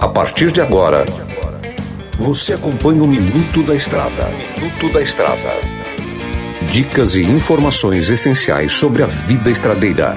[0.00, 1.04] A partir de agora,
[2.18, 4.30] você acompanha o Minuto da Estrada.
[4.56, 5.60] Minuto da Estrada.
[6.72, 10.16] Dicas e informações essenciais sobre a vida estradeira.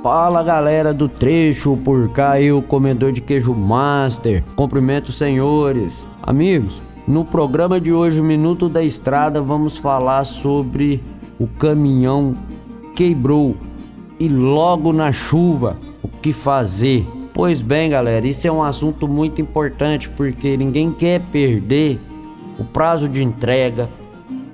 [0.00, 4.44] Fala galera do trecho, por cá eu, comedor de queijo master.
[4.54, 6.06] Cumprimento senhores.
[6.22, 11.02] Amigos, no programa de hoje, Minuto da Estrada, vamos falar sobre
[11.36, 12.36] o caminhão
[12.94, 13.56] quebrou
[14.18, 15.76] e logo na chuva,
[16.26, 17.06] que fazer?
[17.32, 22.00] Pois bem, galera, isso é um assunto muito importante porque ninguém quer perder
[22.58, 23.88] o prazo de entrega,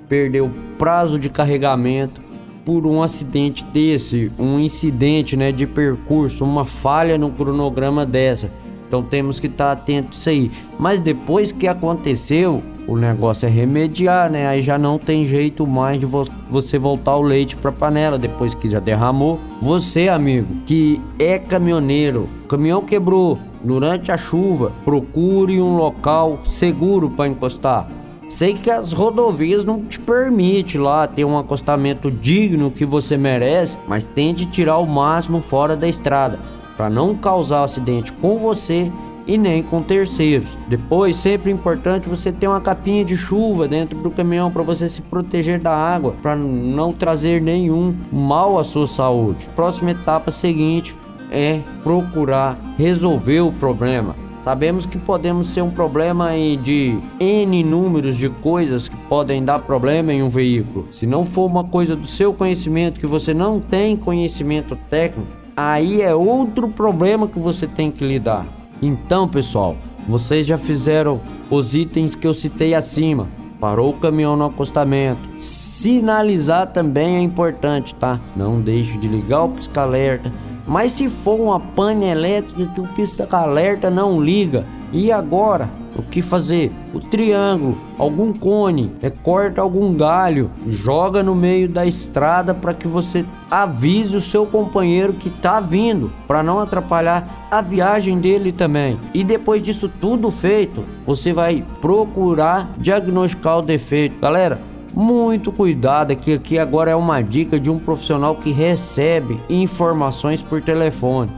[0.07, 2.21] perder o prazo de carregamento
[2.63, 8.51] por um acidente desse, um incidente, né, de percurso, uma falha no cronograma dessa.
[8.87, 10.51] Então temos que estar tá atentos isso aí.
[10.77, 14.47] Mas depois que aconteceu, o negócio é remediar, né?
[14.47, 18.53] Aí já não tem jeito mais de vo você voltar o leite para panela depois
[18.53, 19.39] que já derramou.
[19.61, 27.27] Você, amigo, que é caminhoneiro, caminhão quebrou durante a chuva, procure um local seguro para
[27.27, 27.87] encostar.
[28.29, 33.77] Sei que as rodovias não te permite lá ter um acostamento digno que você merece,
[33.87, 36.39] mas tente tirar o máximo fora da estrada
[36.75, 38.91] para não causar acidente com você
[39.27, 40.57] e nem com terceiros.
[40.67, 45.01] Depois, sempre importante você ter uma capinha de chuva dentro do caminhão para você se
[45.01, 49.49] proteger da água, para não trazer nenhum mal à sua saúde.
[49.55, 50.95] Próxima etapa seguinte
[51.31, 54.15] é procurar resolver o problema.
[54.43, 60.11] Sabemos que podemos ser um problema de N números de coisas que podem dar problema
[60.11, 60.87] em um veículo.
[60.91, 66.01] Se não for uma coisa do seu conhecimento que você não tem conhecimento técnico, aí
[66.01, 68.45] é outro problema que você tem que lidar.
[68.85, 69.77] Então, pessoal,
[70.09, 73.29] vocês já fizeram os itens que eu citei acima.
[73.57, 75.21] Parou o caminhão no acostamento.
[75.37, 78.19] Sinalizar também é importante, tá?
[78.35, 80.29] Não deixe de ligar o pisca-alerta.
[80.65, 85.69] Mas se for uma pane elétrica que o pisca-alerta não liga, e agora?
[85.95, 86.71] O que fazer?
[86.93, 92.87] O triângulo, algum cone, é, corta algum galho, joga no meio da estrada para que
[92.87, 98.99] você avise o seu companheiro que está vindo, para não atrapalhar a viagem dele também.
[99.13, 104.19] E depois disso tudo feito, você vai procurar diagnosticar o defeito.
[104.19, 104.59] Galera,
[104.93, 110.61] muito cuidado aqui, aqui agora é uma dica de um profissional que recebe informações por
[110.61, 111.31] telefone.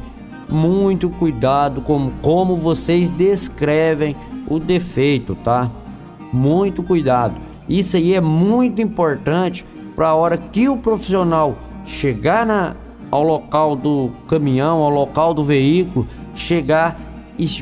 [0.50, 4.16] Muito cuidado com como vocês descrevem
[4.48, 5.72] o defeito, tá?
[6.32, 7.36] Muito cuidado.
[7.68, 12.76] Isso aí é muito importante para a hora que o profissional chegar na,
[13.10, 16.06] ao local do caminhão, ao local do veículo,
[16.36, 17.00] chegar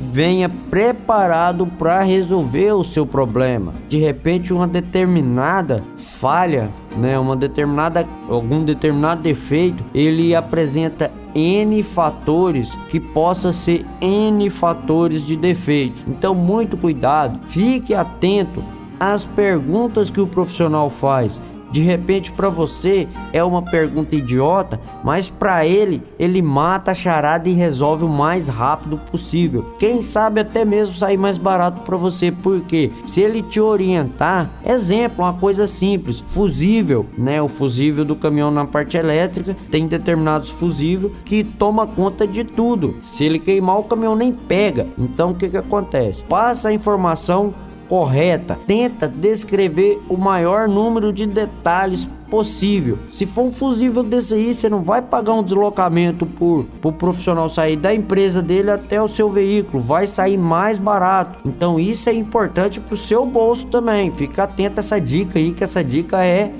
[0.02, 3.74] venha preparado para resolver o seu problema.
[3.90, 12.76] De repente, uma determinada falha, né, uma determinada algum determinado defeito, ele apresenta N fatores
[12.90, 16.04] que possa ser N fatores de defeito.
[16.08, 18.64] Então, muito cuidado, fique atento
[19.00, 21.42] às perguntas que o profissional faz
[21.74, 27.50] de repente para você é uma pergunta idiota, mas para ele ele mata a charada
[27.50, 29.74] e resolve o mais rápido possível.
[29.80, 35.26] Quem sabe até mesmo sair mais barato para você, porque se ele te orientar, exemplo,
[35.26, 37.42] uma coisa simples, fusível, né?
[37.42, 42.98] O fusível do caminhão na parte elétrica tem determinados fusíveis que toma conta de tudo.
[43.02, 44.86] Se ele queimar o caminhão nem pega.
[44.96, 46.24] Então o que que acontece?
[46.26, 47.52] Passa a informação
[47.94, 48.60] correta.
[48.66, 52.98] Tenta descrever o maior número de detalhes possível.
[53.12, 57.48] Se for um fusível desse aí, você não vai pagar um deslocamento por o profissional
[57.48, 61.38] sair da empresa dele até o seu veículo, vai sair mais barato.
[61.46, 64.10] Então isso é importante para o seu bolso também.
[64.10, 66.52] Fica atento a essa dica aí, que essa dica é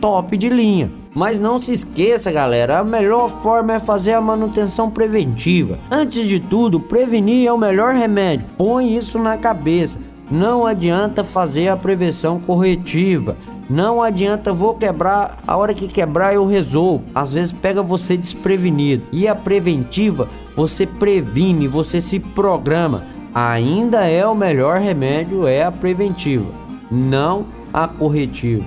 [0.00, 0.90] top de linha.
[1.14, 5.78] Mas não se esqueça, galera, a melhor forma é fazer a manutenção preventiva.
[5.90, 8.46] Antes de tudo, prevenir é o melhor remédio.
[8.56, 9.98] Põe isso na cabeça.
[10.32, 13.36] Não adianta fazer a prevenção corretiva.
[13.68, 17.04] Não adianta vou quebrar, a hora que quebrar eu resolvo.
[17.14, 19.02] Às vezes pega você desprevenido.
[19.12, 23.04] E a preventiva, você previne, você se programa.
[23.34, 26.50] Ainda é o melhor remédio é a preventiva,
[26.90, 28.64] não a corretiva.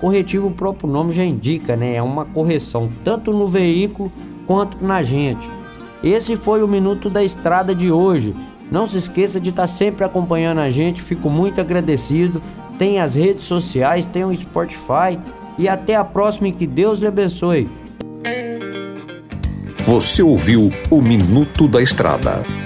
[0.00, 1.94] Corretivo o próprio nome já indica, né?
[1.94, 4.10] É uma correção tanto no veículo
[4.44, 5.48] quanto na gente.
[6.02, 8.34] Esse foi o minuto da estrada de hoje.
[8.70, 12.42] Não se esqueça de estar sempre acompanhando a gente, fico muito agradecido.
[12.78, 15.18] Tem as redes sociais, tem o Spotify
[15.58, 17.68] e até a próxima e que Deus lhe abençoe.
[19.86, 22.65] Você ouviu o Minuto da Estrada.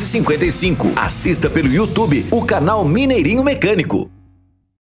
[0.00, 0.92] 255.
[0.96, 4.10] Assista pelo YouTube o canal Mineirinho Mecânico.